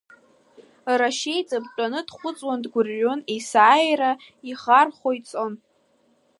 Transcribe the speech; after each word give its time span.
Рашьеиҵбы 0.99 1.57
дытәаны 1.65 1.99
дхәыцуан, 2.07 2.59
дгәырҩон, 2.63 3.19
есааира 3.35 4.11
иӷархо 4.49 5.09
ицон. 5.17 5.53